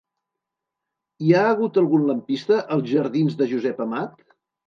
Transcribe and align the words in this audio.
Hi 1.25 1.33
ha 1.39 1.43
algun 1.65 2.07
lampista 2.11 2.59
als 2.77 2.89
jardins 2.93 3.39
de 3.43 3.49
Josep 3.55 3.87
Amat? 3.89 4.19